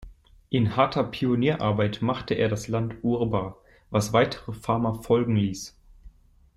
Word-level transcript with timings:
In 0.49 0.75
harter 0.75 1.03
Pionierarbeit 1.03 2.01
machte 2.01 2.33
er 2.33 2.49
das 2.49 2.67
Land 2.67 2.95
urbar, 3.03 3.57
was 3.91 4.13
weitere 4.13 4.51
Farmer 4.51 4.95
folgen 5.03 5.35
ließ. 5.35 5.77